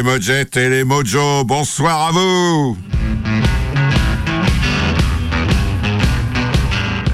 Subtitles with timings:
[0.00, 2.78] les Mojettes et les Mojo, bonsoir à vous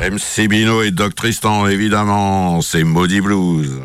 [0.01, 3.81] MC Bino et Doc Tristan, évidemment, c'est Maudit Blues.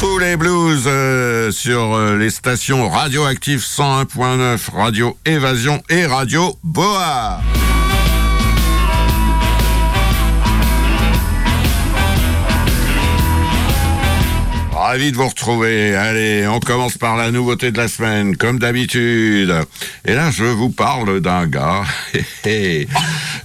[0.00, 7.42] Tous les blues euh, sur euh, les stations radioactives 101.9, Radio Évasion et Radio Boa.
[14.86, 15.96] Ravi de vous retrouver.
[15.96, 19.52] Allez, on commence par la nouveauté de la semaine, comme d'habitude.
[20.04, 21.82] Et là, je vous parle d'un gars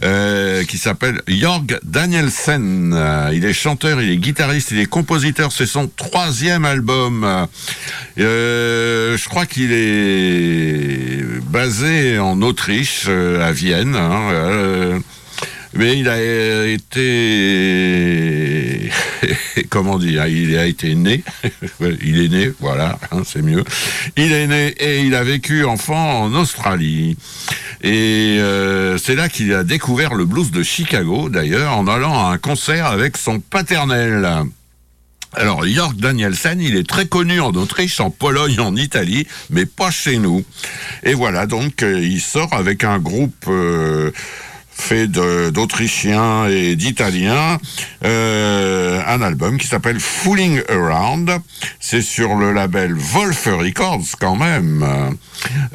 [0.04, 2.96] euh, qui s'appelle Jorg Danielsen.
[3.34, 5.52] Il est chanteur, il est guitariste, il est compositeur.
[5.52, 7.48] C'est son troisième album.
[8.20, 13.96] Euh, je crois qu'il est basé en Autriche, euh, à Vienne.
[13.96, 15.00] Hein, euh,
[15.74, 16.22] mais il a
[16.68, 17.00] été,
[19.70, 21.24] comment dire, il a été né,
[22.02, 23.64] il est né, voilà, hein, c'est mieux.
[24.18, 27.18] Il est né et il a vécu enfant en Australie.
[27.82, 32.32] Et euh, c'est là qu'il a découvert le blues de Chicago, d'ailleurs, en allant à
[32.32, 34.46] un concert avec son paternel.
[35.34, 39.90] Alors, Jörg Danielsen, il est très connu en Autriche, en Pologne, en Italie, mais pas
[39.90, 40.44] chez nous.
[41.04, 43.46] Et voilà, donc, euh, il sort avec un groupe...
[43.48, 44.12] Euh,
[44.82, 47.58] fait d'Autrichiens et d'Italiens,
[48.04, 51.32] euh, un album qui s'appelle Fooling Around.
[51.80, 54.86] C'est sur le label Wolf Records quand même.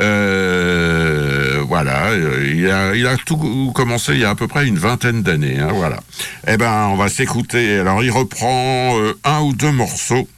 [0.00, 5.22] Euh, voilà, il a, a tout commencé il y a à peu près une vingtaine
[5.22, 5.58] d'années.
[5.58, 6.00] Hein, voilà.
[6.46, 7.78] Eh ben, on va s'écouter.
[7.78, 10.28] Alors, il reprend euh, un ou deux morceaux.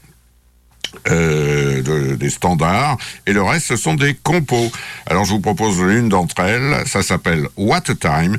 [1.08, 4.70] Euh, de, des standards et le reste ce sont des compos.
[5.06, 8.36] Alors je vous propose l'une d'entre elles, ça s'appelle What a Time,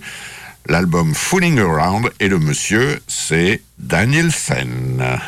[0.68, 5.20] l'album Fooling Around et le monsieur c'est Danielsen.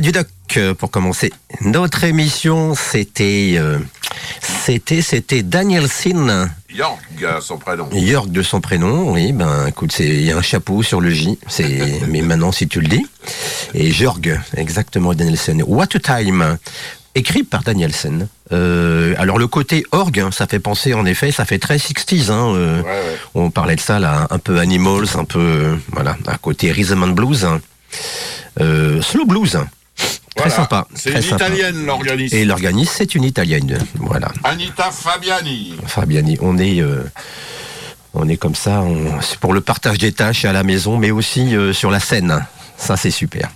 [0.00, 0.26] Du doc
[0.78, 2.74] pour commencer notre émission.
[2.74, 3.78] C'était, euh,
[4.40, 6.48] c'était, c'était Danielson.
[6.70, 7.00] York,
[7.40, 7.88] son prénom.
[7.92, 9.32] York de son prénom, oui.
[9.32, 11.38] Ben, écoute, c'est il y a un chapeau sur le J.
[11.48, 13.06] C'est, mais maintenant si tu le dis.
[13.74, 15.62] Et Jorg, exactement Danielson.
[15.66, 16.58] What a time
[17.16, 18.28] écrit par Danielson.
[18.52, 22.30] Euh, alors le côté orgue, hein, ça fait penser en effet, ça fait très 60s.
[22.30, 22.82] Hein, euh,
[23.34, 27.02] On parlait de ça là, un peu Animals, un peu euh, voilà, à côté Rhythm
[27.02, 27.60] and Blues, hein.
[29.00, 29.58] slow blues.
[30.48, 30.86] Très sympa.
[30.94, 32.34] C'est une italienne l'organiste.
[32.34, 33.78] Et l'organiste, c'est une italienne.
[33.94, 34.32] Voilà.
[34.44, 35.74] Anita Fabiani.
[35.86, 36.82] Fabiani, on est
[38.14, 38.82] on est comme ça,
[39.20, 42.44] c'est pour le partage des tâches à la maison, mais aussi sur la scène.
[42.78, 43.50] Ça, c'est super.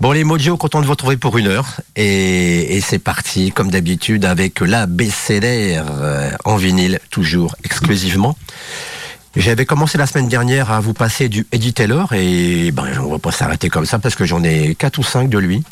[0.00, 1.80] Bon, les Mojo, content de vous retrouver pour une heure.
[1.96, 8.36] Et, c'est parti, comme d'habitude, avec la BCDR euh, en vinyle, toujours exclusivement.
[9.38, 13.20] J'avais commencé la semaine dernière à vous passer du Eddie Taylor et ben, on va
[13.20, 15.62] pas s'arrêter comme ça parce que j'en ai quatre ou cinq de lui.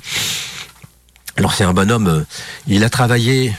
[1.37, 2.25] Alors c'est un bonhomme, euh,
[2.69, 3.53] il a travaillé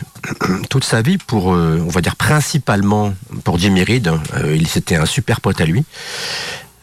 [0.70, 4.10] toute sa vie pour, euh, on va dire principalement pour Jimmy Reed.
[4.46, 5.84] il c'était un super pote à lui.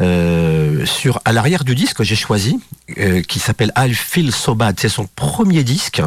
[0.01, 2.59] Euh, sur à l'arrière du disque j'ai choisi
[2.99, 6.03] euh, qui s'appelle I Feel So Bad c'est son premier disque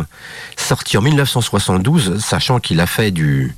[0.58, 3.54] sorti en 1972 sachant qu'il a fait du euh,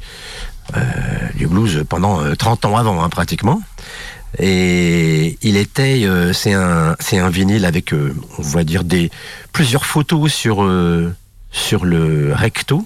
[1.35, 3.61] du blues pendant 30 ans avant hein, pratiquement
[4.37, 9.09] et il était c'est un c'est un vinyle avec on va dire des
[9.51, 10.67] plusieurs photos sur
[11.51, 12.85] sur le recto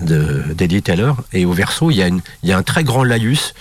[0.00, 1.16] d'Eddie Taylor.
[1.32, 3.54] Et au verso, il y, a une, il y a un très grand laïus.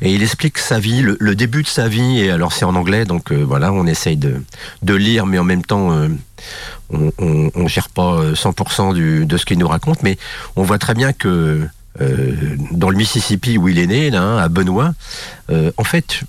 [0.00, 2.20] Et il explique sa vie, le, début de sa vie.
[2.20, 3.04] Et alors, c'est en anglais.
[3.04, 4.42] Donc, euh, voilà, on essaye de,
[4.82, 6.08] de, lire, mais en même temps, euh,
[6.90, 7.12] on,
[7.54, 10.02] on, gère pas 100% euh, du, de ce qu'il nous raconte.
[10.02, 10.18] Mais
[10.56, 11.66] on voit très bien que
[12.70, 14.94] dans le Mississippi où il est né, là, à Benoît,
[15.50, 16.22] en fait,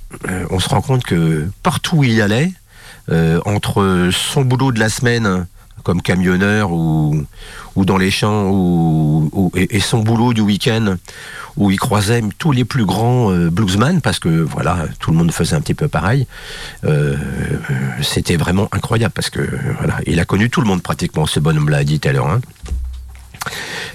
[0.49, 2.51] on se rend compte que partout où il allait,
[3.45, 5.45] entre son boulot de la semaine
[5.83, 7.25] comme camionneur ou,
[7.77, 10.97] dans les champs ou, et, son boulot du week-end
[11.55, 13.49] où il croisait tous les plus grands euh,
[14.03, 16.27] parce que voilà tout le monde faisait un petit peu pareil
[16.83, 17.15] euh,
[18.01, 19.41] c'était vraiment incroyable parce que
[20.05, 22.41] il a connu tout le monde pratiquement ce bonhomme là dit à l'heure hein.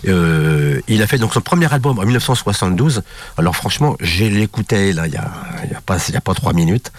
[0.08, 3.02] Euh, il a fait donc son premier album en 1972.
[3.36, 5.30] Alors franchement, j'ai l'écouté là il y a,
[5.70, 6.92] y a, pas a pas trois minutes.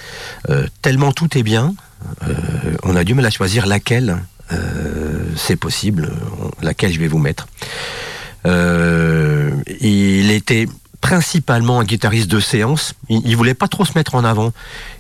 [0.82, 1.74] tellement tout est bien,
[2.84, 4.20] on a du mal à choisir laquelle
[4.52, 6.12] euh, c'est possible,
[6.62, 7.48] laquelle je vais vous mettre.
[8.46, 10.68] Euh, il était
[11.06, 12.96] principalement un guitariste de séance.
[13.10, 14.52] Il, il, voulait pas trop se mettre en avant.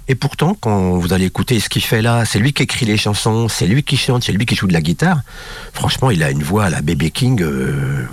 [0.08, 2.96] Et pourtant, quand vous allez écouter ce qu'il fait là, c'est lui qui écrit les
[2.96, 5.22] chansons, c'est lui qui chante, c'est lui qui joue de la guitare.
[5.74, 8.08] Franchement, il a une voix à la Baby King, euh,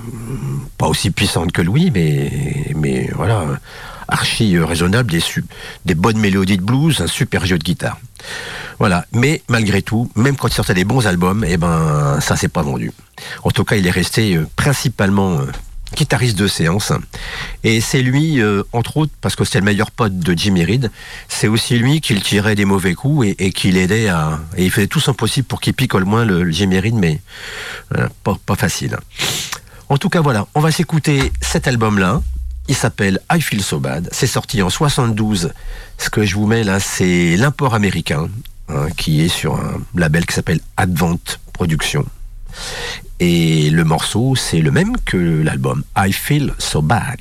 [0.78, 3.44] pas aussi puissante que Louis, mais, mais voilà,
[4.08, 5.22] archi raisonnable, des,
[5.84, 7.98] des bonnes mélodies de blues, un super jeu de guitare.
[8.78, 9.04] Voilà.
[9.12, 12.62] Mais malgré tout, même quand il sortait des bons albums, eh ben, ça s'est pas
[12.62, 12.90] vendu.
[13.44, 15.52] En tout cas, il est resté euh, principalement euh,
[15.94, 16.92] guitariste de séance.
[17.64, 20.90] Et c'est lui, euh, entre autres, parce que c'était le meilleur pote de Jimmy Reed,
[21.28, 24.40] c'est aussi lui qui tirait des mauvais coups et, qui l'aidait à...
[24.56, 27.20] Et il faisait tout son possible pour qu'il pique au moins le, Jimmy Reed, mais
[28.22, 28.96] pas, pas facile.
[29.88, 32.22] En tout cas, voilà, on va s'écouter cet album-là.
[32.68, 34.08] Il s'appelle I Feel So Bad.
[34.10, 35.52] C'est sorti en 72.
[35.98, 38.28] Ce que je vous mets là, c'est l'import américain,
[38.68, 41.18] hein, qui est sur un label qui s'appelle Advent
[41.52, 42.06] Productions.
[43.20, 47.20] Et le morceau, c'est le même que l'album I Feel So Bad.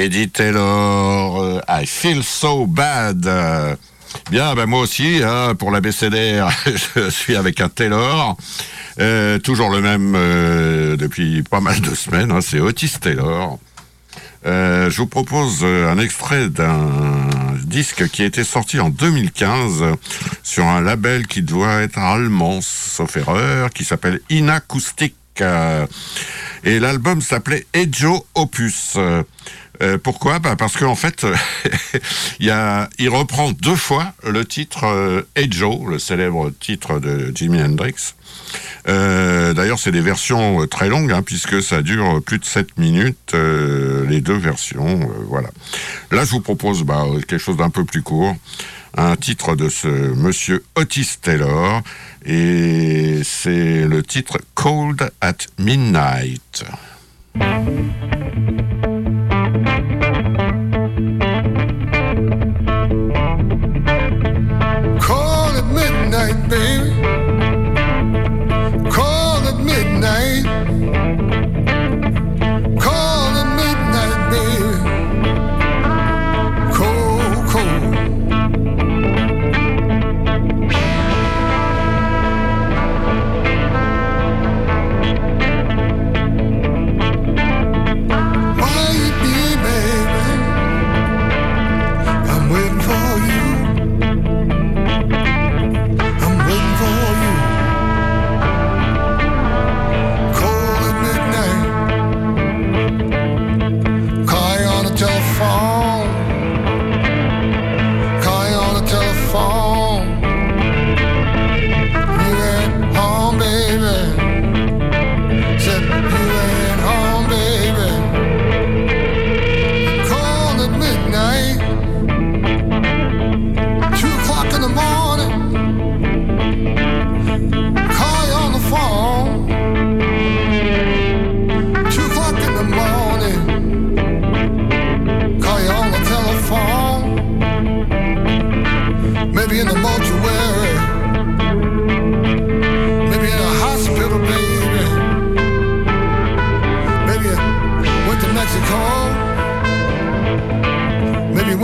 [0.00, 3.28] Eddie Taylor, euh, I Feel So Bad.
[4.30, 6.48] Bien, ben moi aussi, hein, pour la BCDR,
[6.96, 8.38] je suis avec un Taylor.
[8.98, 13.58] Euh, toujours le même euh, depuis pas mal de semaines, hein, c'est Otis Taylor.
[14.42, 17.28] Je vous propose un extrait d'un
[17.62, 19.84] disque qui a été sorti en 2015
[20.42, 25.14] sur un label qui doit être allemand, sauf erreur, qui s'appelle Inacoustic.
[26.64, 28.96] Et l'album s'appelait Ejo Opus.
[29.82, 30.38] Euh, pourquoi?
[30.38, 31.26] Bah Parce qu'en fait,
[32.40, 38.14] il, reprend deux fois le titre euh, Joe, le célèbre titre de Jimi Hendrix.
[38.88, 42.78] Euh, D'ailleurs, c'est des versions euh, très longues, hein, puisque ça dure plus de 7
[42.78, 45.08] minutes, les deux versions.
[45.28, 45.50] voilà.
[46.10, 48.36] Là, je vous propose bah, quelque chose d'un peu plus court.
[48.96, 51.80] Un titre de ce monsieur Otis Taylor,
[52.26, 56.64] et c'est le titre Cold at Midnight.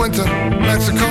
[0.07, 0.23] To
[0.61, 1.06] Mexico.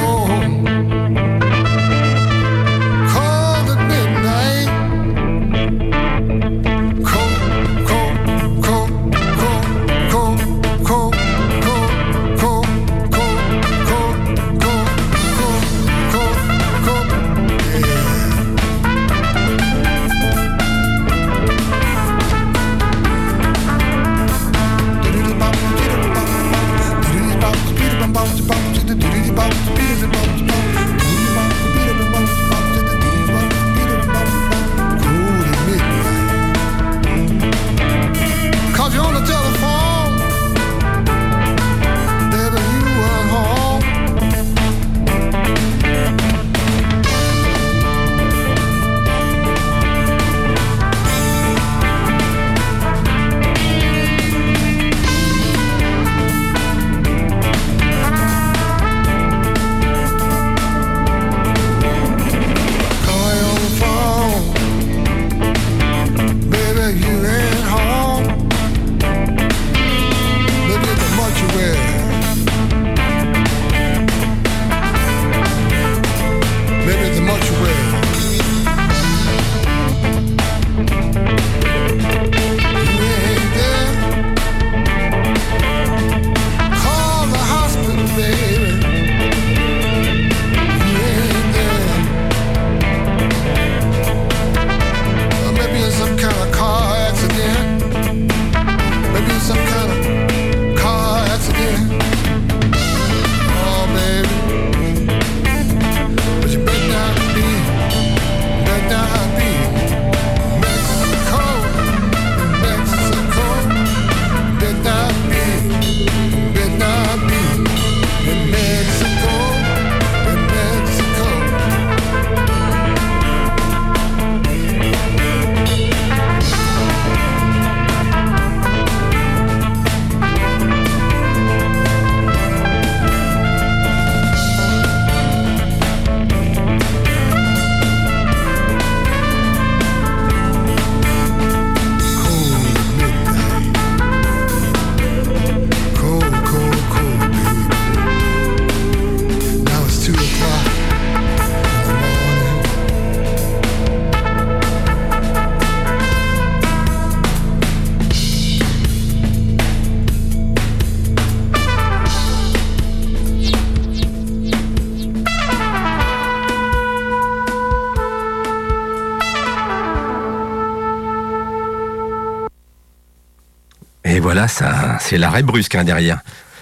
[175.07, 176.21] C'est l'arrêt brusque hein, derrière.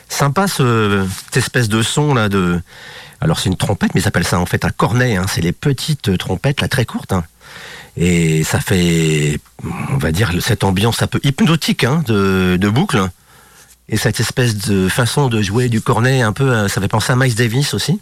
[0.09, 2.61] Sympa ce, cette espèce de son là de.
[3.21, 5.17] Alors c'est une trompette, mais ils appellent ça en fait un cornet.
[5.17, 5.27] Hein.
[5.29, 7.13] C'est les petites trompettes là très courtes.
[7.13, 7.25] Hein.
[7.97, 9.39] Et ça fait,
[9.91, 13.09] on va dire, cette ambiance un peu hypnotique hein, de, de boucle.
[13.89, 17.13] Et cette espèce de façon de jouer du cornet un peu, euh, ça fait penser
[17.13, 18.01] à Miles Davis aussi.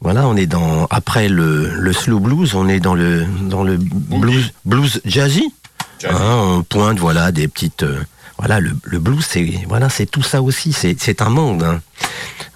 [0.00, 3.76] Voilà, on est dans après le, le slow blues, on est dans le dans le
[3.78, 5.52] blues blues jazzy.
[6.00, 6.14] Jazzy.
[6.14, 8.02] Hein, on pointe voilà des petites euh,
[8.40, 11.82] voilà le, blues c'est voilà c'est tout ça aussi c'est c'est un monde hein.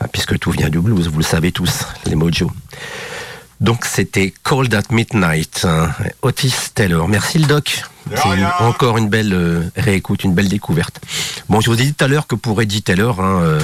[0.00, 2.50] Ah, puisque tout vient du blues vous le savez tous les mojos.
[3.60, 5.90] Donc c'était Cold at Midnight, hein,
[6.22, 7.08] Otis Taylor.
[7.08, 7.84] Merci le doc.
[8.14, 11.00] C'est une- encore une belle euh, réécoute, une belle découverte.
[11.48, 13.60] Bon, je vous ai dit tout à l'heure que pour Eddie Taylor, hein, euh,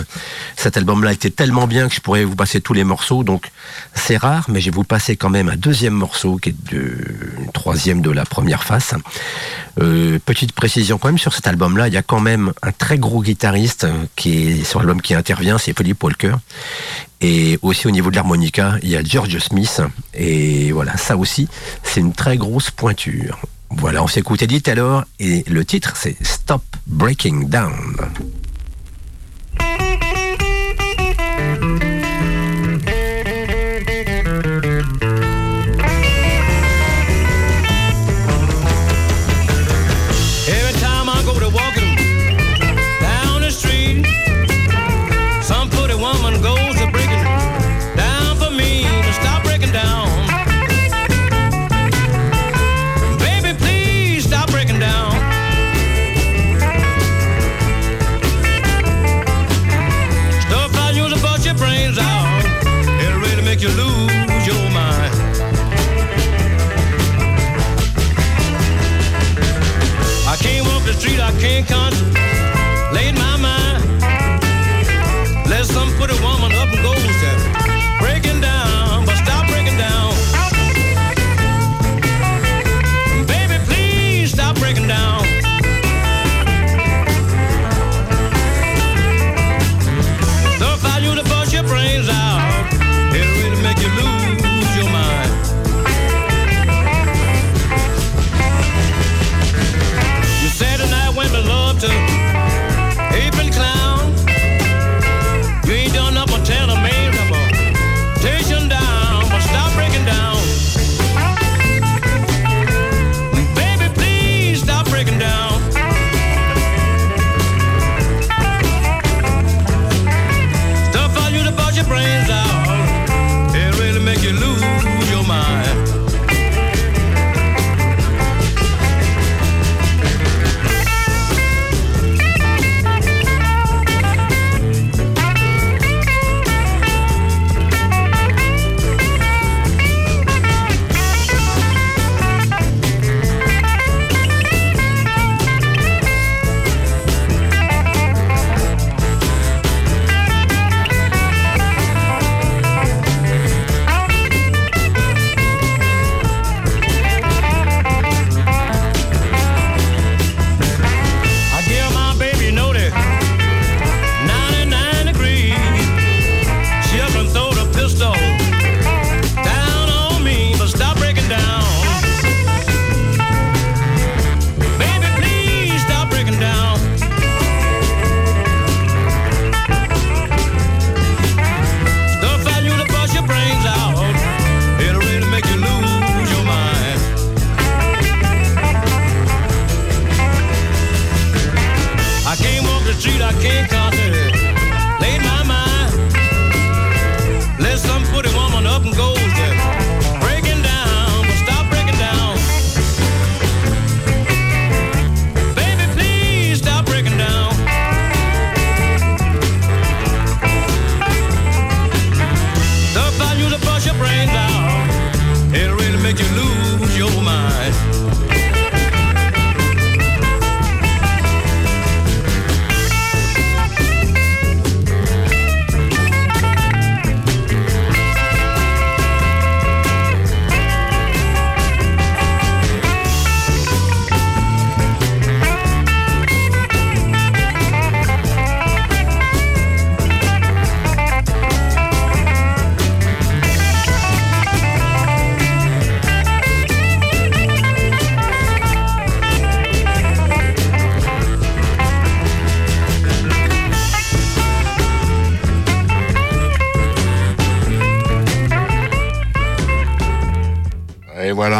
[0.56, 3.22] cet album-là était tellement bien que je pourrais vous passer tous les morceaux.
[3.24, 3.50] Donc
[3.94, 6.78] c'est rare, mais je vais vous passer quand même un deuxième morceau qui est de,
[6.78, 8.94] le troisième de la première face.
[9.80, 12.98] Euh, petite précision quand même sur cet album-là, il y a quand même un très
[12.98, 16.34] gros guitariste qui est sur l'album qui intervient, c'est Philippe Walker.
[17.20, 19.82] Et aussi au niveau de l'harmonica, il y a George Smith.
[20.14, 21.48] Et voilà, ça aussi,
[21.82, 23.38] c'est une très grosse pointure.
[23.70, 27.96] Voilà, on s'écoute Eddie Taylor et le titre c'est Stop Breaking Down.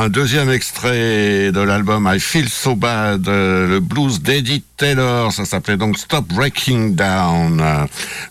[0.01, 5.31] Un deuxième extrait de l'album I Feel So Bad, le blues d'Eddie Taylor.
[5.31, 7.63] Ça s'appelait donc Stop Breaking Down.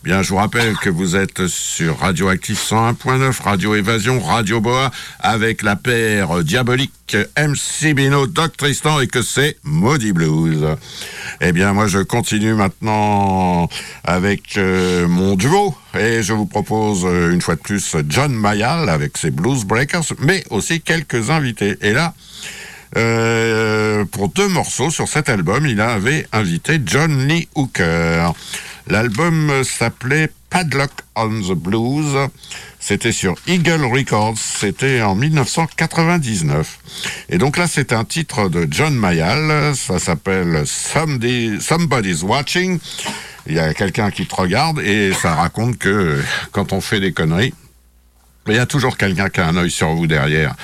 [0.04, 5.62] Bien, je vous rappelle que vous êtes sur Radioactif 101.9, Radio Évasion, Radio Boa, avec
[5.62, 10.76] la paire diabolique MC Bino, Doc Tristan et que c'est Maudit Blues.
[11.40, 13.70] Eh bien, moi, je continue maintenant
[14.04, 18.90] avec euh, mon duo et je vous propose euh, une fois de plus John Mayall
[18.90, 21.78] avec ses Blues Breakers, mais aussi quelques invités.
[21.82, 22.14] Et là,
[22.98, 28.34] euh, pour deux morceaux sur cet album, il avait invité John Lee Hooker.
[28.88, 32.30] L'album s'appelait Padlock on the Blues.
[32.80, 34.38] C'était sur Eagle Records.
[34.38, 36.80] C'était en 1999.
[37.30, 39.76] Et donc là, c'est un titre de John Mayall.
[39.76, 42.80] Ça s'appelle Somebody, Somebody's Watching.
[43.48, 46.22] Il y a quelqu'un qui te regarde et ça raconte que
[46.52, 47.54] quand on fait des conneries,
[48.48, 50.56] il y a toujours quelqu'un qui a un œil sur vous derrière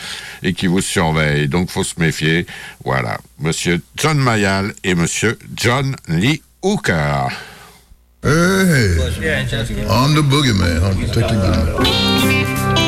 [0.43, 1.47] et qui vous surveille.
[1.47, 2.45] Donc, faut se méfier.
[2.83, 3.19] Voilà.
[3.39, 7.27] Monsieur John Mayall et monsieur John Lee Hooker.
[8.23, 8.97] Hey,
[9.87, 10.81] I'm the boogeyman.
[10.81, 11.29] I'll take
[12.79, 12.84] you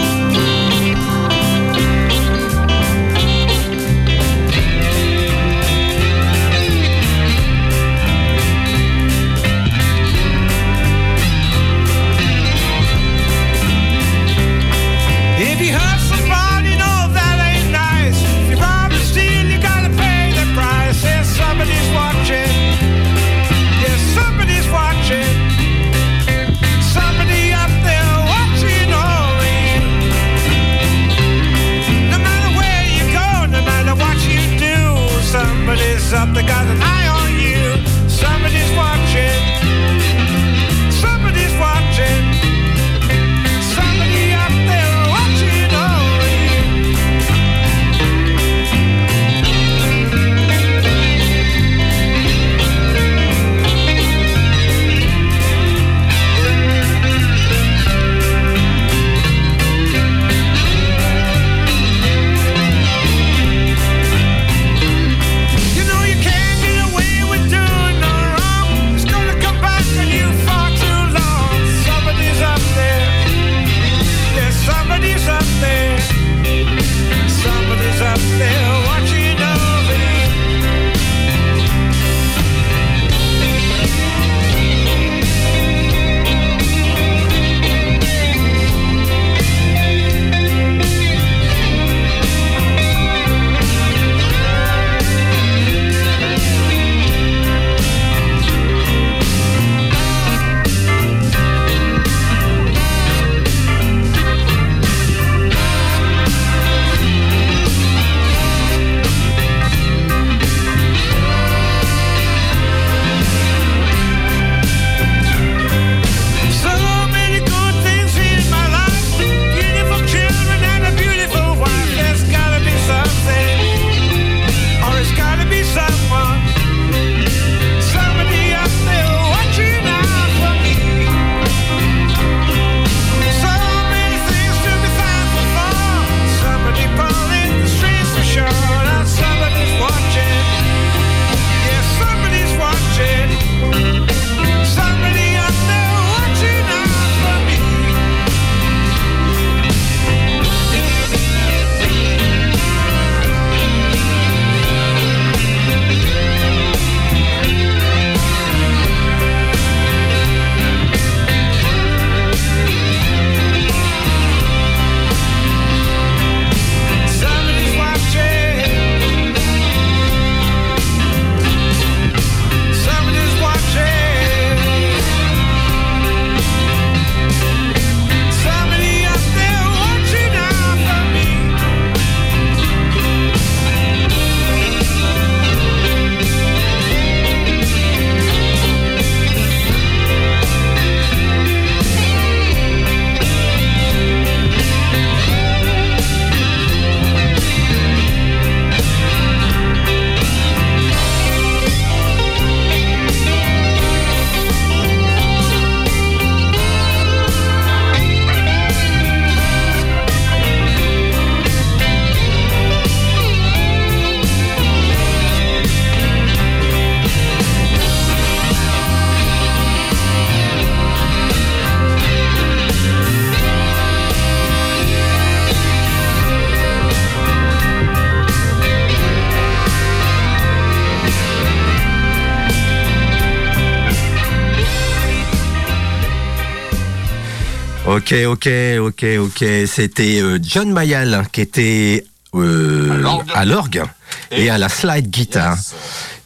[238.10, 239.46] Ok, ok, ok, ok.
[239.68, 243.84] C'était euh, John Mayall qui était euh, À l'orgue.
[244.32, 245.56] et, Et- à la slide guitar.
[245.58, 245.76] Yes.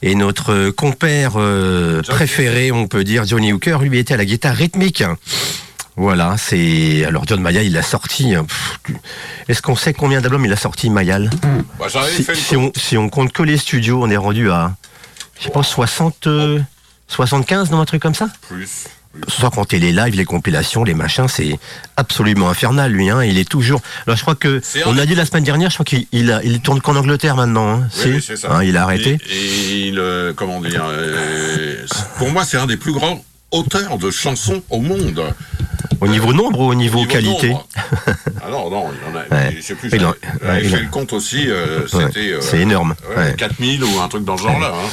[0.04, 4.26] Et notre compère euh, Johnny préféré, on peut dire, Johnny Hooker, lui était à la
[4.26, 5.04] guitare rythmique.
[5.96, 7.04] Voilà, c'est.
[7.06, 8.36] Alors John Mayall, il a sorti.
[8.36, 8.46] hein,
[9.48, 11.32] Est-ce qu'on sait combien d'albums il a sorti, Mayall?
[11.80, 11.88] Bah,
[12.36, 14.76] si, on, si on compte que les studios, on est rendu à.
[15.40, 16.28] Je pense 60.
[16.28, 16.60] euh,
[17.08, 18.28] 75, non, un truc comme ça?
[18.48, 18.86] Plus.
[19.28, 21.60] Sans compter les lives, les compilations, les machins, c'est
[21.98, 23.10] absolument infernal lui.
[23.10, 23.24] Hein.
[23.24, 23.82] Il est toujours.
[24.08, 26.82] Alors je crois que on a dit la semaine dernière, je crois qu'il il, tourne
[26.82, 27.74] qu'en Angleterre maintenant.
[27.74, 27.88] Hein.
[28.06, 28.54] Oui, oui, ça.
[28.54, 29.18] Hein, il a arrêté.
[29.30, 31.86] Et, et il, euh, comment dire, euh,
[32.18, 35.24] pour moi, c'est un des plus grands auteurs de chansons au monde.
[36.00, 37.68] Au niveau nombre ou au niveau, Niveau qualité nombre.
[38.44, 39.36] Ah non, non, il y en a.
[39.36, 39.54] Ouais.
[39.56, 39.90] Je sais plus.
[39.90, 41.48] Il j'avais en- j'avais ouais, il fait en- le compte aussi.
[41.50, 42.32] euh, C'était.
[42.34, 42.96] euh, c'est énorme.
[43.10, 43.36] ouais, Ouais.
[43.38, 44.72] 4000 ou un truc dans ce genre-là.
[44.74, 44.90] hein.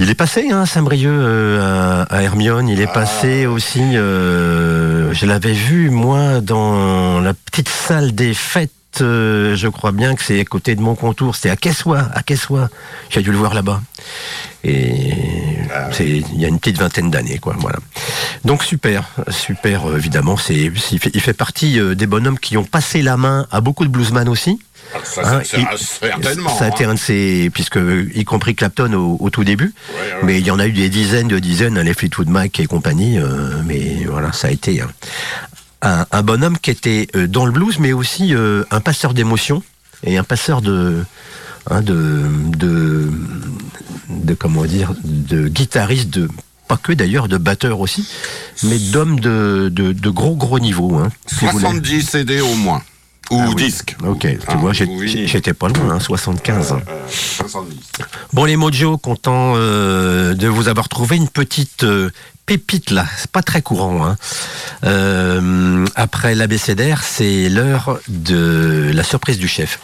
[0.00, 2.68] Il est passé, hein, Saint-Brieuc euh, à, Hermione.
[2.68, 2.92] Il est Ah.
[2.92, 3.82] passé aussi.
[3.92, 8.72] je l'avais vu moi dans la petite salle des fêtes.
[9.02, 11.36] Euh, je crois bien que c'est à côté de mon contour.
[11.36, 12.68] C'était à Quessois, à Quessois.
[13.10, 13.80] J'ai dû le voir là-bas.
[14.64, 15.12] Et
[15.74, 17.54] Ah c'est il y a une petite vingtaine d'années, quoi.
[17.58, 17.78] Voilà.
[18.44, 19.88] Donc super, super.
[19.88, 20.54] euh, évidemment, c'est
[20.92, 23.84] il fait, il fait partie euh, des bonhommes qui ont passé la main à beaucoup
[23.84, 24.58] de bluesman aussi.
[24.94, 26.56] Ah, Ça, Hein, c'est- il- c'est- certainement.
[26.58, 26.90] Ça a été hein.
[26.90, 27.78] un de ses, puisque
[28.14, 29.74] y compris Clapton au, au tout début.
[29.94, 30.18] Ouais, ouais.
[30.24, 33.18] Mais il y en a eu des dizaines de dizaines, les Fleetwood Mac et compagnie.
[33.18, 34.88] euh, mais voilà, ça a été un,
[35.82, 39.62] un- bonhomme qui était euh, dans le blues, mais aussi euh, un passeur d'émotions
[40.04, 41.04] et un passeur de,
[41.70, 42.24] hein, de,
[42.56, 43.10] de,
[44.10, 46.28] de comment dire, de guitariste, de
[46.66, 48.06] pas que d'ailleurs, de batteur aussi,
[48.62, 50.96] mais d'hommes de, de, gros gros niveau.
[50.96, 51.62] Hein, si vous voulez.
[51.64, 52.82] 70 CD au moins.
[53.30, 53.54] Ou Ah oui.
[53.56, 53.96] disques.
[54.06, 55.26] Ok, tu Ah, vois, oui.
[55.26, 56.72] j'étais pas loin, hein, 75.
[56.72, 56.80] hein.
[56.88, 57.76] Euh, 70.
[58.32, 62.10] Bon les Mojo, content euh, de vous avoir trouvé une petite euh,
[62.46, 63.04] pépite là.
[63.18, 64.06] C'est pas très courant.
[64.06, 64.16] Hein.
[64.84, 69.78] Euh, après l'abécédaire, c'est l'heure de la surprise du chef.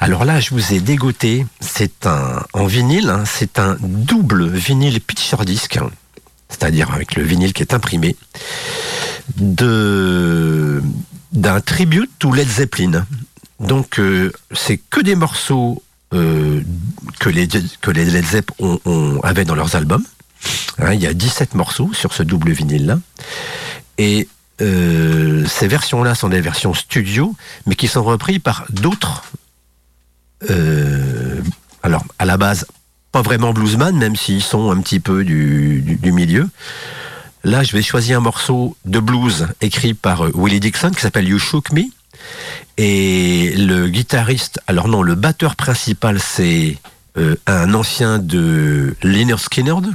[0.00, 1.44] Alors là, je vous ai dégoté.
[1.60, 3.10] C'est un en vinyle.
[3.10, 5.90] hein, c'est un double vinyle picture disc, hein,
[6.48, 8.14] c'est-à-dire avec le vinyle qui est imprimé
[9.36, 10.80] d'un
[11.60, 13.06] tribute to Led Zeppelin.
[13.60, 15.82] Donc euh, c'est que des morceaux
[16.14, 16.60] euh,
[17.20, 17.48] que les
[17.80, 18.50] que les Led Zepp
[19.22, 20.04] avaient dans leurs albums.
[20.78, 22.98] Hein, il y a 17 morceaux sur ce double vinyle là.
[23.98, 24.28] Et
[24.60, 27.34] euh, ces versions-là sont des versions studio,
[27.66, 29.24] mais qui sont reprises par d'autres.
[31.82, 32.66] alors, à la base,
[33.12, 36.48] pas vraiment bluesman, même s'ils sont un petit peu du- du milieu.
[37.46, 41.28] Là, je vais choisir un morceau de blues écrit par euh, Willie Dixon qui s'appelle
[41.28, 41.82] You Shook Me.
[42.76, 46.76] Et le guitariste, alors non, le batteur principal, c'est
[47.16, 49.86] euh, un ancien de Lynyrd Skynyrd.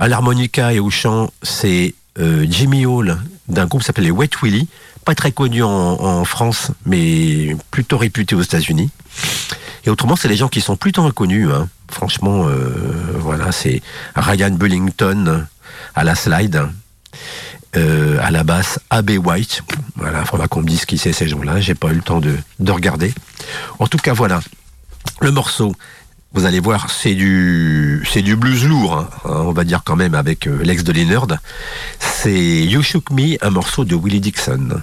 [0.00, 4.30] À l'harmonica et au chant, c'est euh, Jimmy Hall d'un groupe qui s'appelle les Wet
[4.42, 4.66] Willie.
[5.04, 8.90] Pas très connu en, France, mais plutôt réputé aux États-Unis.
[9.86, 11.50] Et autrement, c'est les gens qui sont plutôt inconnus.
[11.52, 11.68] hein.
[11.88, 12.46] Franchement,
[13.20, 13.82] voilà, c'est
[14.16, 15.46] Ryan Bullington
[15.94, 16.62] à la slide,
[17.76, 19.12] euh, à la basse, A.B.
[19.24, 19.62] White.
[19.96, 21.60] Voilà, il faudra qu'on me dise qui c'est ces gens-là.
[21.60, 23.12] J'ai pas eu le temps de, de regarder.
[23.78, 24.40] En tout cas, voilà.
[25.20, 25.74] Le morceau,
[26.32, 30.14] vous allez voir, c'est du, c'est du blues lourd, hein, on va dire quand même
[30.14, 31.28] avec euh, l'ex de Leonard.
[32.00, 34.82] C'est You Shook Me, un morceau de Willie Dixon.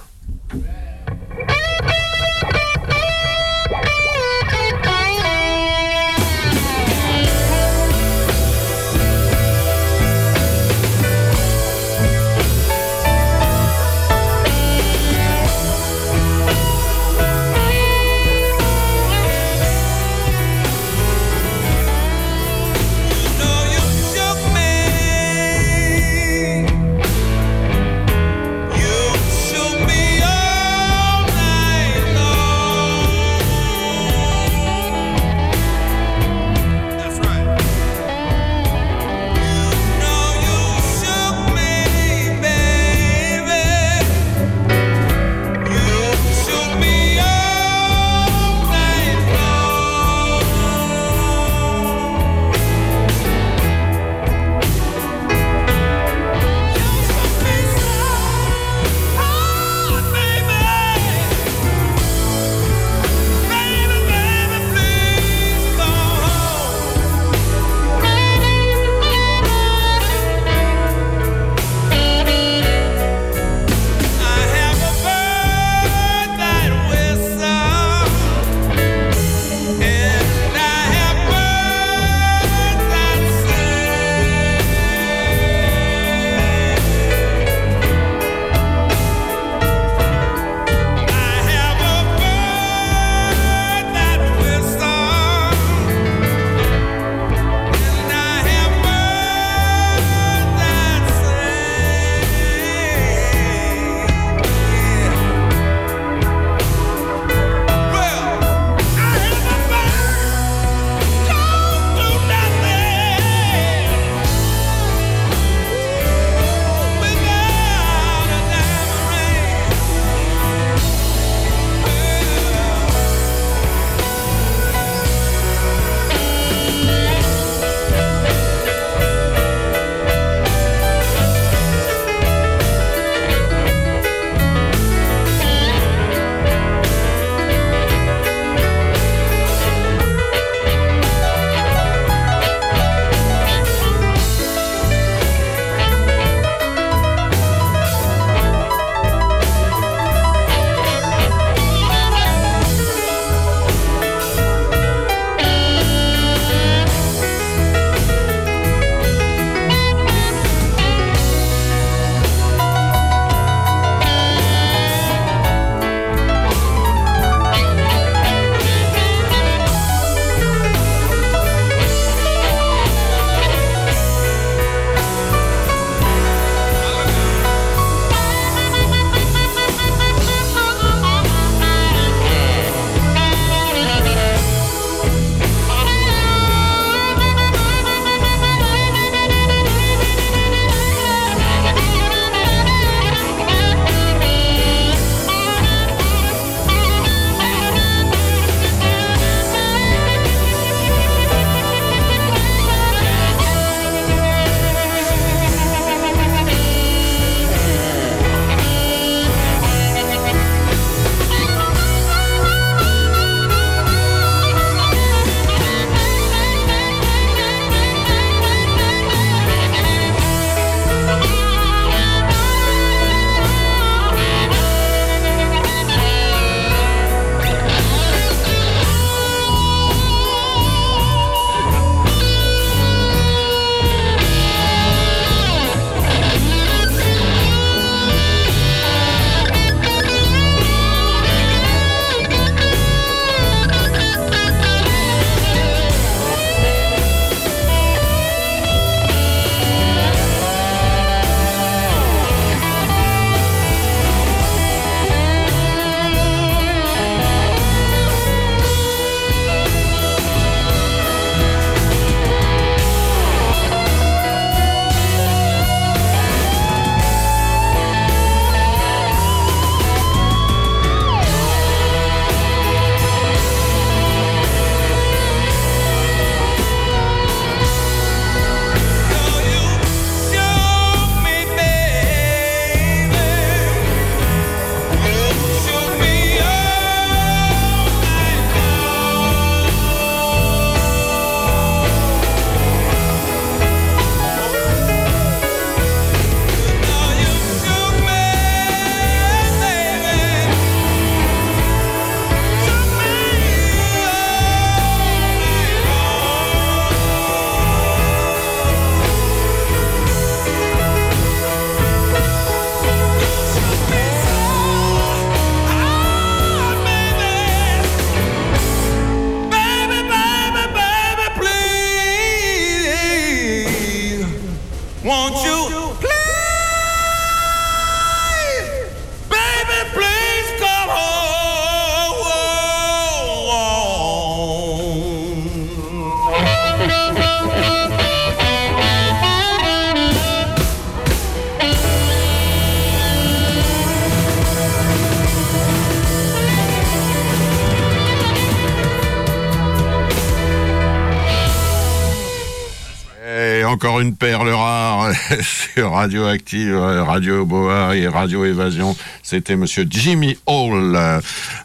[353.82, 355.10] Encore une perle rare
[355.74, 358.96] sur Radioactive, Radio Boa et Radio Évasion.
[359.24, 360.96] C'était monsieur Jimmy Hall.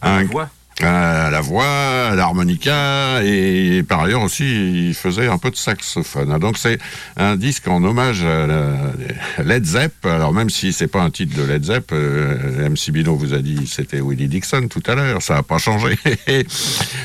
[0.02, 0.50] Un, voix.
[0.82, 6.32] la voix, l'harmonica et par ailleurs aussi il faisait un peu de saxophone.
[6.34, 6.80] Ah, Donc c'est
[7.18, 10.04] un disque en hommage à la- Led Zepp.
[10.08, 13.40] Alors même si c'est pas un titre de Led Zepp, euh, MC Bino vous a
[13.44, 15.96] dit c'était Willie Dixon tout à l'heure, ça a pas changé.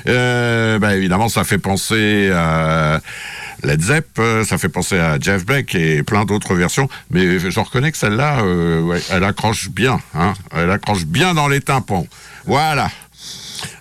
[0.08, 3.02] euh, bah, évidemment ça fait penser à
[3.62, 7.60] Led Zepp, euh, ça fait penser à Jeff Beck et plein d'autres versions, mais je
[7.60, 12.06] reconnais que celle-là, euh, ouais, elle accroche bien, hein, elle accroche bien dans les tympans.
[12.44, 12.90] Voilà.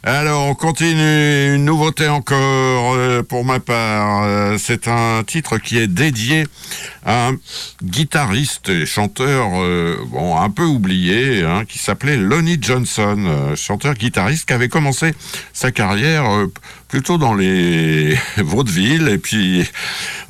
[0.03, 1.53] Alors, on continue.
[1.53, 4.23] Une nouveauté encore euh, pour ma part.
[4.23, 6.47] Euh, c'est un titre qui est dédié
[7.05, 7.37] à un
[7.83, 9.97] guitariste et chanteur euh,
[10.39, 15.13] un peu oublié, hein, qui s'appelait Lonnie Johnson, chanteur-guitariste qui avait commencé
[15.53, 16.25] sa carrière
[16.87, 19.69] plutôt dans les vaudevilles et puis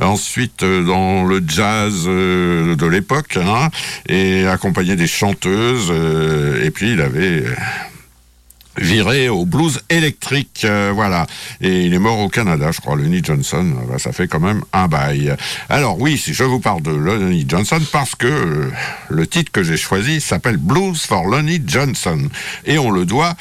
[0.01, 3.69] ensuite dans le jazz de l'époque hein,
[4.07, 5.93] et accompagné des chanteuses
[6.63, 7.45] et puis il avait
[8.77, 11.27] viré au blues électrique, euh, voilà.
[11.59, 13.73] Et il est mort au Canada, je crois, Lonnie Johnson.
[13.89, 15.35] Bah, ça fait quand même un bail.
[15.69, 18.71] Alors oui, si je vous parle de Lonnie Johnson, parce que euh,
[19.09, 22.29] le titre que j'ai choisi s'appelle Blues for Lonnie Johnson,
[22.65, 23.35] et on le doit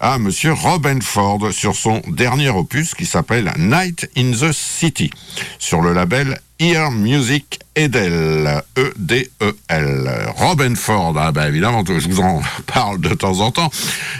[0.00, 5.10] à Monsieur Robin Ford sur son dernier opus qui s'appelle Night in the City
[5.58, 10.10] sur le label Ear Music Edel, E-D-E-L.
[10.34, 13.70] Robin Ford, ah bah évidemment, je vous en parle de temps en temps.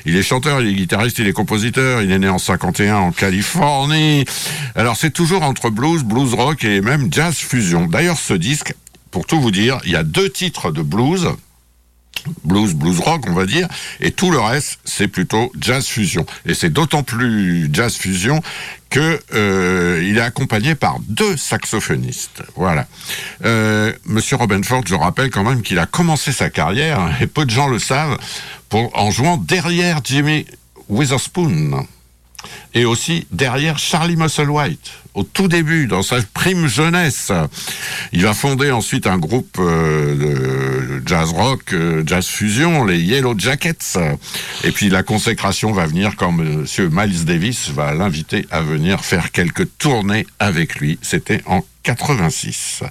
[0.06, 3.12] Il est chanteur, il est guitariste, il est compositeur, il est né en 51 en
[3.12, 4.24] Californie.
[4.76, 7.86] Alors c'est toujours entre blues, blues rock et même jazz fusion.
[7.86, 8.74] D'ailleurs ce disque,
[9.10, 11.28] pour tout vous dire, il y a deux titres de blues,
[12.44, 13.68] blues, blues rock, on va dire,
[14.00, 16.26] et tout le reste, c'est plutôt jazz fusion.
[16.46, 18.42] Et c'est d'autant plus jazz fusion
[18.90, 22.42] que euh, il est accompagné par deux saxophonistes.
[22.56, 22.86] Voilà.
[23.44, 27.44] Euh, Monsieur Robin Ford, je rappelle quand même qu'il a commencé sa carrière, et peu
[27.44, 28.18] de gens le savent,
[28.68, 30.46] pour, en jouant derrière Jimmy
[30.88, 31.86] Witherspoon
[32.74, 37.32] et aussi derrière Charlie Musselwhite, au tout début, dans sa prime jeunesse.
[38.12, 43.34] Il va fonder ensuite un groupe euh, de jazz rock, euh, jazz fusion, les Yellow
[43.36, 43.98] Jackets.
[44.64, 49.32] Et puis la consécration va venir quand Monsieur Miles Davis va l'inviter à venir faire
[49.32, 50.98] quelques tournées avec lui.
[51.02, 52.82] C'était en 86.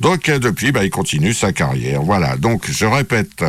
[0.00, 2.02] Donc euh, depuis, bah, il continue sa carrière.
[2.02, 2.36] Voilà.
[2.36, 3.44] Donc je répète.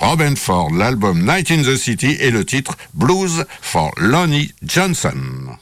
[0.00, 5.56] Robin Ford, l'album Night in the City et le titre Blues for Lonnie Johnson.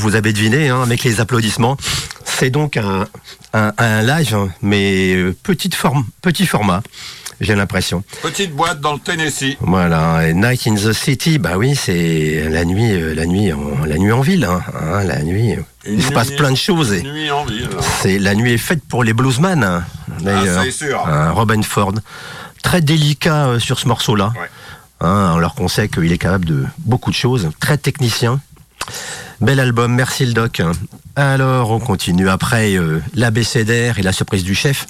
[0.00, 1.76] Vous avez deviné, hein, avec les applaudissements.
[2.24, 3.06] C'est donc un,
[3.52, 6.82] un, un live, mais euh, petite forme, petit format,
[7.40, 8.02] j'ai l'impression.
[8.22, 9.56] Petite boîte dans le Tennessee.
[9.60, 13.84] Voilà, et Night in the City, bah oui, c'est la nuit, euh, la nuit, en,
[13.86, 15.52] la nuit en ville, hein, hein, la nuit.
[15.54, 16.92] euh, Une il se passe plein de choses.
[16.92, 17.68] Et nuit en ville.
[18.00, 19.84] c'est la nuit est faite pour les bluesman,
[20.20, 20.64] d'ailleurs.
[20.66, 21.02] Ah, sûr.
[21.34, 21.94] Robin Ford,
[22.62, 24.32] très délicat sur ce morceau-là.
[24.34, 24.48] Ouais.
[25.02, 28.40] Hein, alors qu'on sait qu'il est capable de beaucoup de choses, très technicien.
[29.40, 30.60] Bel album, merci le doc.
[31.16, 34.86] Alors, on continue après euh, l'ABCDR et la surprise du chef.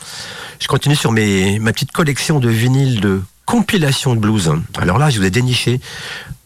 [0.59, 4.53] Je continue sur mes, ma petite collection de vinyles de compilation de blues.
[4.77, 5.81] Alors là, je vous ai déniché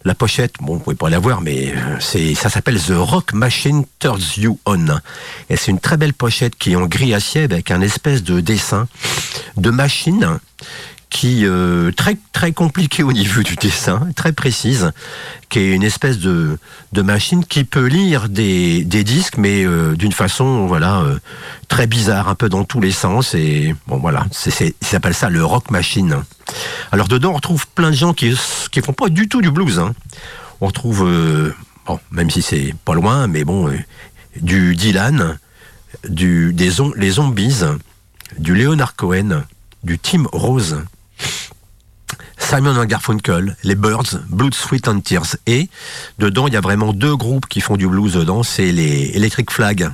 [0.05, 0.55] la pochette.
[0.61, 4.59] Bon, vous pouvez pas la voir, mais euh, ça s'appelle The Rock Machine Turns You
[4.67, 4.87] On.
[5.49, 8.41] Et c'est une très belle pochette qui est en gris acier avec un espèce de
[8.41, 8.87] dessin
[9.57, 10.39] de machine
[11.15, 14.91] qui euh, très très compliqué au niveau du dessin, très précise,
[15.49, 16.59] qui est une espèce de,
[16.93, 21.21] de machine qui peut lire des, des disques, mais euh, d'une façon voilà euh,
[21.69, 23.33] très bizarre, un peu dans tous les sens.
[23.37, 26.17] Et bon voilà, c'est c'est- ça le rock machine.
[26.91, 28.35] Alors dedans on retrouve plein de gens qui
[28.73, 29.79] qui font pas du tout du blues.
[29.79, 29.95] hein.
[30.61, 31.55] On retrouve euh,
[31.87, 33.79] bon même si c'est pas loin, mais bon euh,
[34.43, 35.39] du Dylan,
[36.09, 37.63] du des les zombies,
[38.37, 39.45] du Leonard Cohen,
[39.85, 40.83] du Tim Rose.
[42.39, 45.37] Simon Garfunkel, les Birds, Blood, Sweat and Tears.
[45.47, 45.69] Et
[46.19, 48.43] dedans, il y a vraiment deux groupes qui font du blues dedans.
[48.43, 49.91] C'est les Electric Flag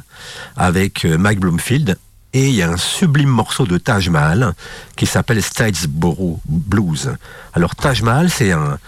[0.57, 1.97] avec euh, Mike Bloomfield.
[2.33, 4.55] Et il y a un sublime morceau de Taj Mahal
[4.97, 7.13] qui s'appelle Statesboro Blues.
[7.55, 8.79] Alors Taj Mahal, c'est un,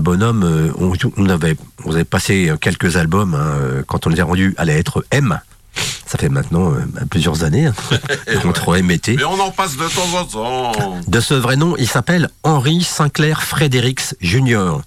[0.00, 0.44] bonhomme.
[0.44, 4.74] euh, On, avait, passé quelques albums hein, euh, quand on les a rendus à la
[4.74, 5.40] lettre M.
[6.12, 7.74] Ça fait maintenant euh, plusieurs années hein,
[8.90, 9.16] et T.
[9.16, 11.00] Mais on en passe de temps en temps.
[11.08, 14.82] De ce vrai nom, il s'appelle Henry Sinclair Fredericks Jr.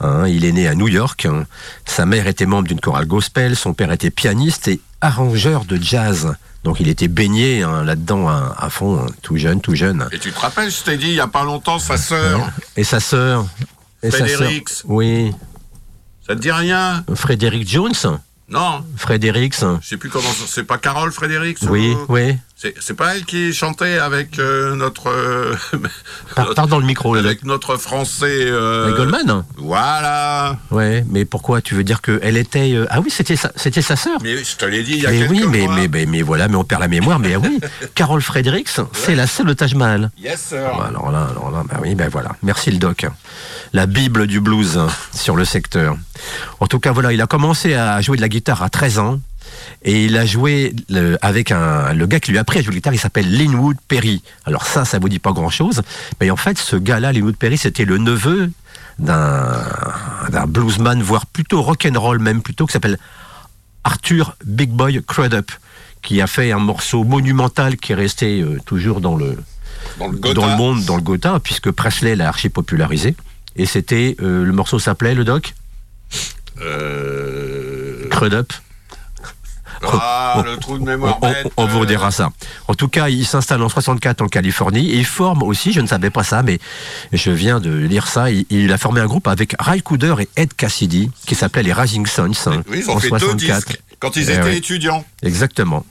[0.00, 1.24] Hein, il est né à New York.
[1.24, 1.46] hein.
[1.86, 6.34] Sa mère était membre d'une chorale gospel, son père était pianiste et arrangeur de jazz.
[6.62, 10.08] Donc il était baigné hein, là-dedans à, à fond, tout jeune, tout jeune.
[10.12, 12.50] Et tu te rappelles, je t'ai dit il y a pas longtemps, sa sœur.
[12.76, 13.46] Et sa sœur
[14.02, 14.68] et sa sœur- Fredericks.
[14.84, 15.32] Oui,
[16.28, 17.02] Ça te dit rien?
[17.14, 17.94] Frédéric Jones.
[18.50, 18.84] Non.
[18.96, 19.54] Fredericks.
[19.60, 20.28] Je sais plus comment.
[20.46, 22.36] C'est pas Carole Frédéric Oui, oui.
[22.78, 25.08] C'est pas elle qui chantait avec euh, notre.
[25.08, 25.54] euh,
[26.54, 28.26] Parle dans le micro, avec notre français.
[28.50, 30.58] euh, Goldman Voilà.
[30.70, 32.72] Ouais, mais pourquoi Tu veux dire qu'elle était...
[32.74, 35.06] euh, Ah oui, c'était sa, c'était sa sœur Mais je te l'ai dit il y
[35.06, 35.74] a Mais quelques oui, mais, mois.
[35.74, 37.60] mais, mais, mais voilà, mais on perd la mémoire, mais ah oui,
[37.94, 40.10] Carole Fredericks, c'est la seule de Taj Mahal.
[40.18, 40.58] Yes, sir.
[40.76, 42.32] Bah, Alors là, alors là, bah oui, ben voilà.
[42.42, 43.06] Merci le doc.
[43.72, 45.96] La Bible du blues hein, sur le secteur.
[46.60, 49.20] En tout cas, voilà, il a commencé à jouer de la guitare à 13 ans.
[49.82, 52.72] Et il a joué le- avec un, le gars qui lui a appris à jouer
[52.72, 54.22] la guitare, il s'appelle Linwood Perry.
[54.44, 55.82] Alors ça, ça vous dit pas grand chose.
[56.20, 58.50] Mais en fait, ce gars-là, Linwood Perry, c'était le neveu
[58.98, 59.64] d'un,
[60.46, 62.98] bluesman, voire plutôt rock'n'roll même, plutôt, qui s'appelle
[63.84, 65.50] Arthur Big Boy Crudup,
[66.02, 69.36] qui a fait un morceau monumental qui est resté euh, toujours dans le,
[69.98, 70.34] Dans le Gotha.
[70.34, 73.16] dans le monde, dans le Gotha, puisque Presley l'a archi popularisé.
[73.56, 75.54] Et c'était, euh, le morceau s'appelait, le doc?
[76.60, 78.06] Euh...
[78.10, 78.52] Crudup.
[79.82, 81.46] Ah, le trou de On, mémoire on- bête.
[81.56, 82.30] on vous redira ça.
[82.68, 85.86] En tout cas, il s'installe en 64 en Californie et il forme aussi, je ne
[85.86, 86.58] savais pas ça, mais
[87.12, 90.28] je viens de lire ça, il, il a formé un groupe avec Ray Cooder et
[90.36, 93.38] Ed Cassidy qui s'appelait les Rising Sons hein, Oui, ils ont en fait deux 64.
[93.66, 94.56] disques quand ils Eh étaient ouais.
[94.56, 95.04] étudiants.
[95.22, 95.84] Exactement.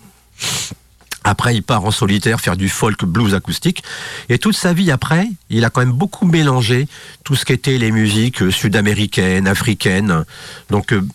[1.25, 3.83] Après, il part en solitaire faire du folk blues acoustique.
[4.29, 6.87] Et toute sa vie après, il a quand même beaucoup mélangé
[7.23, 10.23] tout ce qu'étaient les musiques sud-américaines, africaines.
[10.69, 11.05] Donc, euh,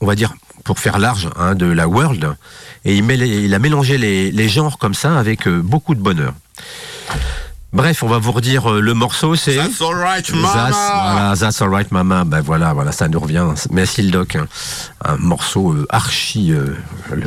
[0.00, 0.34] on va dire,
[0.64, 2.34] pour faire large, hein, de la world.
[2.84, 6.00] Et il, mêlait- il a mélangé les, les genres comme ça avec euh, beaucoup de
[6.00, 6.32] bonheur.
[7.72, 9.56] Bref, on va vous redire euh, le morceau, c'est...
[9.56, 10.52] That's alright, mama.
[10.54, 13.44] That's, voilà, That's Alright Mama, ben voilà, voilà, ça nous revient.
[13.70, 14.46] Merci le doc, hein.
[15.04, 16.76] un morceau euh, archi, euh,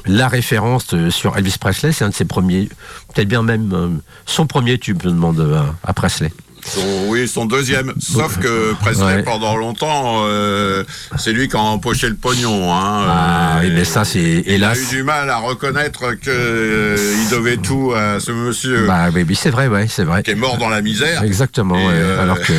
[0.05, 2.69] la référence euh, sur Elvis Presley, c'est un de ses premiers,
[3.13, 3.89] peut-être bien même euh,
[4.25, 6.31] son premier tube, je demande euh, à Presley.
[6.65, 7.93] Son- oui, son deuxième.
[7.99, 9.23] Sauf que Presley, Ouais.
[9.23, 10.83] pendant longtemps, euh,
[11.17, 12.73] c'est lui qui a empoché le pognon.
[12.73, 17.15] Hein, Ah Euh, mais ça c'est Il a eu du mal à reconnaître que euh,
[17.23, 20.23] il devait tout à ce monsieur Bah oui, c'est vrai, ouais, c'est vrai.
[20.23, 21.23] qui est mort dans la misère.
[21.23, 22.53] Exactement, Et, ouais, euh, alors que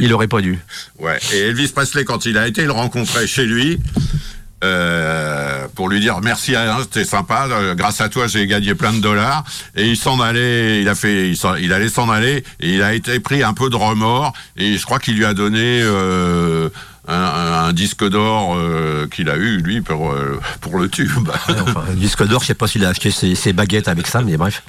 [0.00, 0.58] il aurait pas dû.
[0.98, 1.18] Ouais.
[1.32, 3.78] Et Elvis Presley, quand il a été le rencontrer chez lui,
[4.64, 7.46] euh, pour lui dire merci, hein, c'était sympa.
[7.50, 9.44] euh, grâce à toi, j'ai gagné plein de dollars.
[9.76, 10.80] Et il s'en allait.
[10.80, 11.32] Il a fait.
[11.60, 12.44] Il, allait s'en aller.
[12.60, 14.32] Et il a été pris un peu de remords.
[14.56, 15.80] Et je crois qu'il lui a donné.
[15.82, 16.68] euh,
[17.10, 18.54] un, un- un disque d'or
[19.10, 20.14] qu'il a eu lui pour
[20.60, 21.28] pour le tube.
[21.88, 24.62] Le disque d'or, je sais pas s'il a acheté ses, baguettes avec ça, mais bref.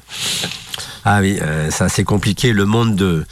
[1.03, 1.37] Ah oui,
[1.69, 2.53] ça c'est compliqué.
[2.53, 3.25] Le monde de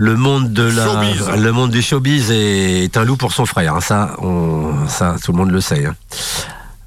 [0.00, 1.28] Le monde de la, Showbiz.
[1.42, 3.74] le monde du showbiz est, est un loup pour son frère.
[3.74, 3.80] hein.
[3.80, 5.86] Ça, on, ça, tout le monde le sait.
[5.86, 5.96] hein.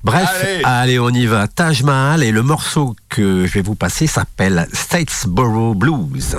[0.03, 0.62] Bref, Allez.
[0.64, 0.99] allez.
[0.99, 1.47] on y va.
[1.49, 6.38] Taj Mahal et le morceau que je vais vous passer s'appelle Statesboro Blues.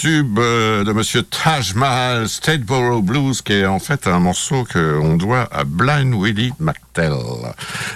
[0.00, 5.18] Tube euh, de Monsieur Taj Mahal, Stateboro Blues, qui est en fait un morceau qu'on
[5.18, 7.12] doit à Blind Willie McTell.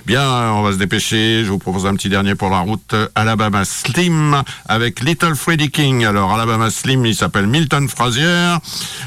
[0.07, 1.45] Bien, on va se dépêcher.
[1.45, 2.95] Je vous propose un petit dernier pour la route.
[3.15, 6.05] Alabama Slim avec Little Freddie King.
[6.05, 8.57] Alors Alabama Slim, il s'appelle Milton Frazier.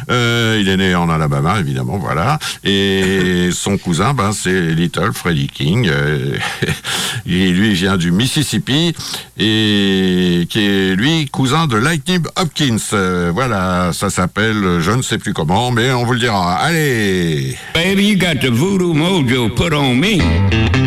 [0.10, 2.40] Euh, il est né en Alabama, évidemment, voilà.
[2.64, 5.88] Et son cousin, ben, c'est Little Freddie King.
[5.88, 6.36] Euh,
[7.28, 8.96] et lui, il vient du Mississippi
[9.38, 12.78] et qui est lui cousin de Lightning Hopkins.
[12.94, 16.56] Euh, voilà, ça s'appelle, je ne sais plus comment, mais on vous le dira.
[16.56, 17.56] Allez.
[17.76, 20.87] Baby, you got the voodoo mojo put on me.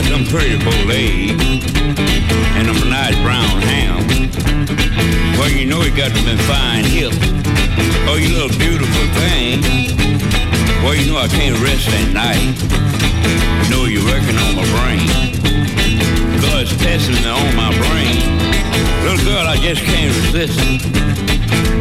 [0.00, 1.44] Got them pretty bow legs
[2.56, 4.00] and them nice brown ham.
[5.36, 7.20] Well, you know you got them fine hips.
[8.08, 9.60] Oh, you little beautiful thing.
[10.80, 12.40] Well, you know I can't rest at night.
[13.60, 15.04] You know you're working on my brain.
[16.40, 18.24] God's testing me on my brain.
[19.04, 20.80] Little girl, I just can't resist it.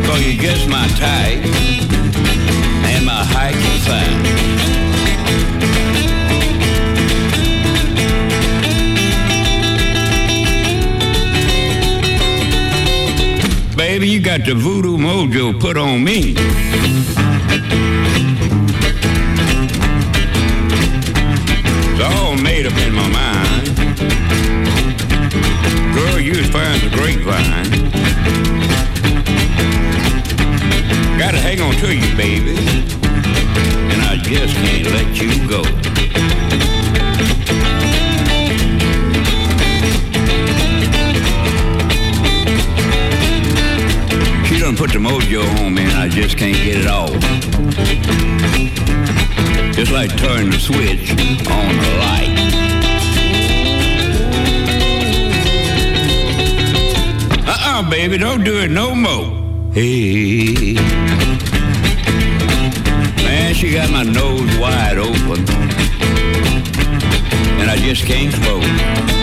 [0.06, 1.40] Cause you guess my type
[2.84, 4.89] and my height is fine.
[14.00, 16.34] Baby, you got the voodoo mojo put on me.
[21.92, 23.76] It's all made up in my mind.
[25.94, 27.92] Girl, you as fine as a grapevine.
[31.20, 32.56] Gotta hang on to you, baby.
[33.92, 35.62] And I just can't let you go.
[44.70, 47.10] Done put the mojo on me and I just can't get it off.
[49.74, 52.36] Just like turning the switch on the light.
[57.48, 59.32] Uh-uh, baby, don't do it no more.
[59.74, 60.74] Hey.
[63.24, 65.50] Man, she got my nose wide open.
[67.60, 69.19] And I just can't close.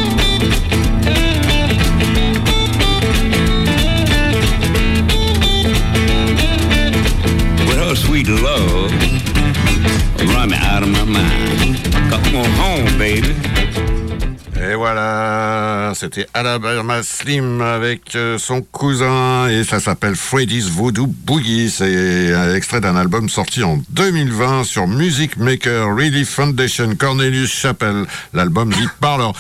[16.37, 21.70] Alabama Slim avec euh, son cousin et ça s'appelle Freddy's Voodoo Boogie.
[21.70, 28.05] C'est un extrait d'un album sorti en 2020 sur Music Maker Relief Foundation Cornelius Chappell.
[28.34, 29.32] L'album dit parle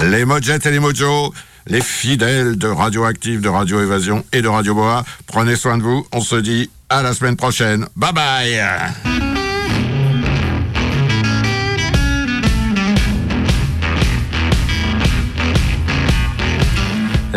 [0.00, 1.34] les Mojettes et les Mojos,
[1.66, 5.04] les fidèles de Radioactive, de Radio Évasion et de Radio Boa.
[5.26, 6.06] Prenez soin de vous.
[6.12, 7.86] On se dit à la semaine prochaine.
[7.94, 9.37] Bye bye.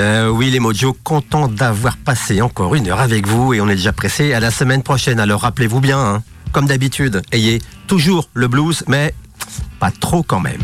[0.01, 3.75] Euh, oui, les Mojo, content d'avoir passé encore une heure avec vous et on est
[3.75, 5.19] déjà pressé à la semaine prochaine.
[5.19, 9.13] Alors rappelez-vous bien, hein, comme d'habitude, ayez toujours le blues, mais
[9.79, 10.63] pas trop quand même.